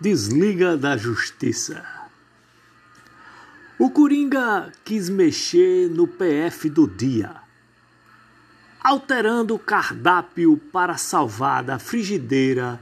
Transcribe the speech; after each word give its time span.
desliga 0.00 0.76
da 0.76 0.96
justiça. 0.96 1.84
O 3.78 3.90
Coringa 3.90 4.72
quis 4.84 5.08
mexer 5.08 5.88
no 5.88 6.06
PF 6.06 6.68
do 6.70 6.86
dia, 6.86 7.36
alterando 8.82 9.54
o 9.54 9.58
cardápio 9.58 10.56
para 10.72 10.96
salvar 10.96 11.62
da 11.62 11.78
frigideira 11.78 12.80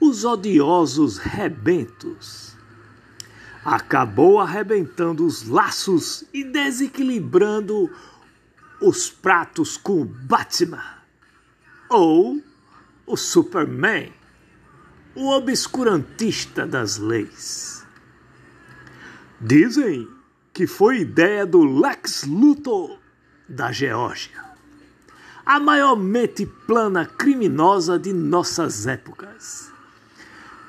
os 0.00 0.24
odiosos 0.24 1.18
rebentos. 1.18 2.54
Acabou 3.64 4.38
arrebentando 4.40 5.24
os 5.24 5.48
laços 5.48 6.24
e 6.32 6.44
desequilibrando 6.44 7.90
os 8.80 9.10
pratos 9.10 9.78
com 9.78 10.02
o 10.02 10.04
Batman 10.04 10.84
ou 11.88 12.42
o 13.06 13.16
Superman 13.16 14.12
o 15.14 15.30
obscurantista 15.30 16.66
das 16.66 16.98
leis. 16.98 17.86
Dizem 19.40 20.08
que 20.52 20.66
foi 20.66 21.00
ideia 21.00 21.44
do 21.44 21.62
Lex 21.64 22.24
Luthor 22.24 22.98
da 23.48 23.70
Geórgia, 23.70 24.42
a 25.44 25.60
maior 25.60 25.96
mente 25.96 26.46
plana 26.46 27.04
criminosa 27.04 27.98
de 27.98 28.12
nossas 28.12 28.86
épocas, 28.86 29.70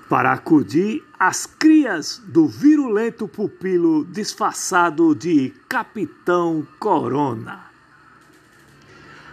para 0.10 0.34
acudir 0.34 1.04
às 1.18 1.46
crias 1.46 2.22
do 2.28 2.48
virulento 2.48 3.28
pupilo 3.28 4.06
disfarçado 4.06 5.16
de 5.16 5.54
Capitão 5.68 6.68
Corona. 6.78 7.66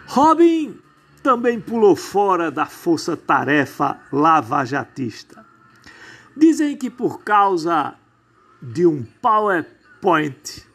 Robin 0.06 0.79
também 1.22 1.60
pulou 1.60 1.94
fora 1.94 2.50
da 2.50 2.66
força-tarefa 2.66 3.98
lavajatista. 4.12 5.45
Dizem 6.36 6.76
que 6.76 6.90
por 6.90 7.22
causa 7.22 7.95
de 8.60 8.87
um 8.87 9.02
PowerPoint 9.20 10.66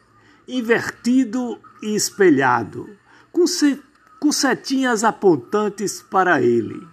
invertido 0.46 1.60
e 1.82 1.94
espelhado, 1.94 2.88
com, 3.30 3.44
com 4.18 4.32
setinhas 4.32 5.04
apontantes 5.04 6.02
para 6.02 6.40
ele. 6.40 6.86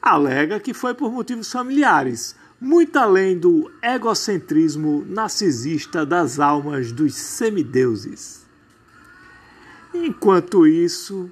Alega 0.00 0.60
que 0.60 0.72
foi 0.72 0.94
por 0.94 1.12
motivos 1.12 1.50
familiares, 1.50 2.34
muito 2.60 2.96
além 2.96 3.38
do 3.38 3.70
egocentrismo 3.82 5.04
narcisista 5.08 6.06
das 6.06 6.38
almas 6.38 6.92
dos 6.92 7.14
semideuses. 7.14 8.46
Enquanto 9.92 10.66
isso, 10.66 11.30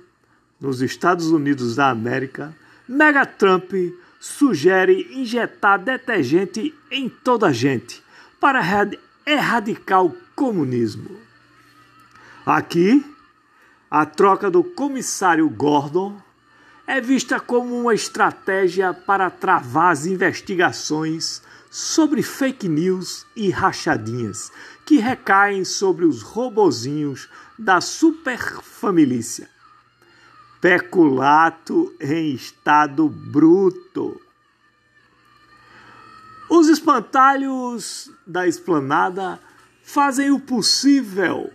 nos 0.60 0.82
Estados 0.82 1.26
Unidos 1.26 1.76
da 1.76 1.88
América, 1.90 2.54
Mega 2.88 3.24
Trump 3.24 3.72
sugere 4.18 5.08
injetar 5.12 5.78
detergente 5.78 6.74
em 6.90 7.08
toda 7.08 7.48
a 7.48 7.52
gente 7.52 8.02
para 8.40 8.60
erradicar 9.24 10.04
o 10.04 10.16
comunismo. 10.34 11.16
Aqui, 12.44 13.04
a 13.90 14.04
troca 14.04 14.50
do 14.50 14.64
comissário 14.64 15.48
Gordon 15.48 16.20
é 16.86 17.00
vista 17.00 17.38
como 17.38 17.78
uma 17.78 17.94
estratégia 17.94 18.92
para 18.94 19.30
travar 19.30 19.92
as 19.92 20.06
investigações 20.06 21.42
sobre 21.70 22.22
fake 22.22 22.66
news 22.66 23.26
e 23.36 23.50
rachadinhas 23.50 24.50
que 24.86 24.96
recaem 24.96 25.64
sobre 25.64 26.06
os 26.06 26.22
robozinhos 26.22 27.28
da 27.58 27.80
superfamilícia 27.80 29.48
peculato 30.60 31.94
em 32.00 32.34
estado 32.34 33.08
bruto. 33.08 34.20
Os 36.50 36.68
espantalhos 36.68 38.10
da 38.26 38.46
esplanada 38.46 39.38
fazem 39.82 40.30
o 40.30 40.40
possível 40.40 41.52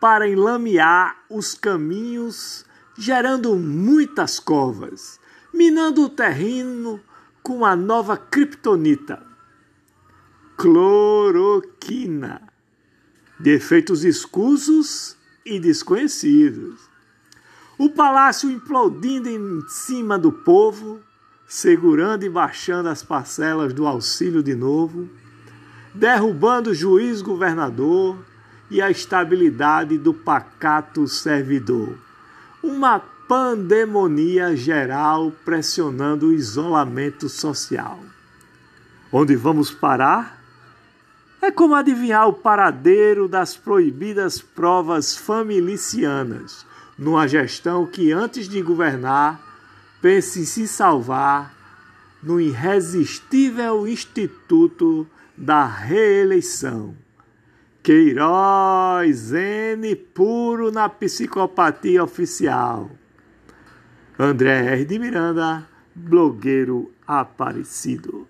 para 0.00 0.28
enlamear 0.28 1.24
os 1.30 1.54
caminhos, 1.54 2.64
gerando 2.96 3.56
muitas 3.56 4.38
covas, 4.38 5.18
minando 5.52 6.04
o 6.04 6.08
terreno 6.08 7.00
com 7.42 7.64
a 7.64 7.74
nova 7.74 8.16
criptonita, 8.16 9.26
cloroquina, 10.56 12.42
de 13.40 13.50
efeitos 13.50 14.04
escusos 14.04 15.16
e 15.44 15.58
desconhecidos 15.58 16.93
o 17.76 17.90
palácio 17.90 18.50
implodindo 18.50 19.28
em 19.28 19.62
cima 19.68 20.18
do 20.18 20.30
povo, 20.30 21.00
segurando 21.46 22.24
e 22.24 22.28
baixando 22.28 22.88
as 22.88 23.02
parcelas 23.02 23.72
do 23.72 23.86
auxílio 23.86 24.42
de 24.42 24.54
novo, 24.54 25.08
derrubando 25.92 26.70
o 26.70 26.74
juiz 26.74 27.20
governador 27.20 28.16
e 28.70 28.80
a 28.80 28.90
estabilidade 28.90 29.98
do 29.98 30.14
pacato 30.14 31.06
servidor. 31.08 31.98
Uma 32.62 32.98
pandemonia 32.98 34.56
geral 34.56 35.32
pressionando 35.44 36.28
o 36.28 36.32
isolamento 36.32 37.28
social. 37.28 37.98
Onde 39.12 39.36
vamos 39.36 39.70
parar? 39.70 40.42
É 41.40 41.50
como 41.50 41.74
adivinhar 41.74 42.26
o 42.28 42.32
paradeiro 42.32 43.28
das 43.28 43.56
proibidas 43.56 44.40
provas 44.40 45.16
familicianas 45.16 46.66
numa 46.98 47.26
gestão 47.26 47.86
que, 47.86 48.12
antes 48.12 48.48
de 48.48 48.62
governar, 48.62 49.40
pense 50.00 50.40
em 50.40 50.44
se 50.44 50.68
salvar 50.68 51.54
no 52.22 52.40
irresistível 52.40 53.86
instituto 53.86 55.06
da 55.36 55.66
reeleição. 55.66 56.94
Queiroz 57.82 59.32
N 59.32 59.94
puro 59.94 60.70
na 60.72 60.88
psicopatia 60.88 62.02
oficial. 62.02 62.90
André 64.18 64.74
R. 64.74 64.84
de 64.84 64.98
Miranda, 64.98 65.68
blogueiro 65.94 66.90
aparecido. 67.06 68.23